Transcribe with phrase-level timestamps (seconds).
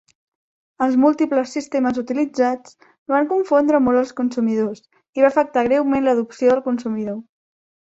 [0.85, 2.79] Els múltiples sistemes utilitzats
[3.15, 4.85] van confondre molt els consumidors
[5.19, 7.27] i va afectar greument l'adopció del consumidor.